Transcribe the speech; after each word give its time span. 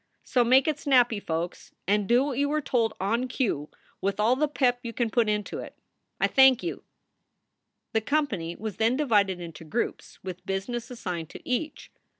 So 0.23 0.43
make 0.43 0.67
it 0.67 0.79
snappy, 0.79 1.19
folks, 1.19 1.75
and 1.87 2.07
do 2.09 2.23
what 2.23 2.39
you 2.39 2.51
are 2.53 2.59
told 2.59 2.95
on 2.99 3.27
cue, 3.27 3.69
with 4.01 4.19
all 4.19 4.35
the 4.35 4.47
pep 4.47 4.79
you 4.81 4.93
can 4.93 5.11
put 5.11 5.29
into 5.29 5.59
it. 5.59 5.77
I 6.19 6.25
thank 6.25 6.63
you!" 6.63 6.81
The 7.93 8.01
company 8.01 8.55
was 8.55 8.77
then 8.77 8.97
divided 8.97 9.39
into 9.39 9.63
groups, 9.63 10.17
with 10.23 10.43
business 10.43 10.89
assigned 10.89 11.29
to 11.29 11.47
each. 11.47 11.91